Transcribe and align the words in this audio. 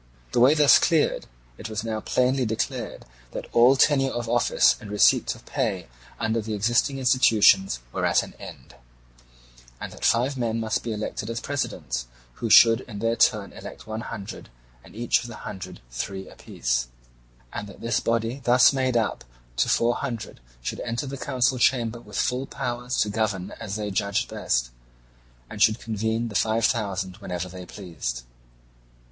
The 0.31 0.39
way 0.39 0.55
thus 0.55 0.79
cleared, 0.79 1.27
it 1.59 1.69
was 1.69 1.83
now 1.83 1.99
plainly 1.99 2.43
declared 2.43 3.05
that 3.33 3.45
all 3.53 3.75
tenure 3.75 4.09
of 4.09 4.27
office 4.27 4.75
and 4.81 4.89
receipt 4.89 5.35
of 5.35 5.45
pay 5.45 5.89
under 6.19 6.41
the 6.41 6.55
existing 6.55 6.97
institutions 6.97 7.77
were 7.91 8.03
at 8.03 8.23
an 8.23 8.33
end, 8.39 8.73
and 9.79 9.91
that 9.93 10.03
five 10.03 10.37
men 10.39 10.59
must 10.59 10.81
be 10.81 10.91
elected 10.91 11.29
as 11.29 11.39
presidents, 11.39 12.07
who 12.41 12.49
should 12.49 12.81
in 12.81 12.97
their 12.97 13.15
turn 13.15 13.53
elect 13.53 13.85
one 13.85 14.01
hundred, 14.01 14.49
and 14.83 14.95
each 14.95 15.21
of 15.21 15.27
the 15.27 15.35
hundred 15.45 15.81
three 15.91 16.27
apiece; 16.27 16.87
and 17.53 17.67
that 17.67 17.81
this 17.81 17.99
body 17.99 18.41
thus 18.43 18.73
made 18.73 18.97
up 18.97 19.23
to 19.57 19.69
four 19.69 19.93
hundred 19.97 20.39
should 20.63 20.79
enter 20.79 21.05
the 21.05 21.15
council 21.15 21.59
chamber 21.59 21.99
with 22.01 22.17
full 22.17 22.47
powers 22.47 23.05
and 23.05 23.13
govern 23.13 23.51
as 23.59 23.75
they 23.75 23.91
judged 23.91 24.29
best, 24.29 24.71
and 25.47 25.61
should 25.61 25.79
convene 25.79 26.29
the 26.29 26.33
five 26.33 26.65
thousand 26.65 27.17
whenever 27.17 27.47
they 27.47 27.67
pleased. 27.67 28.23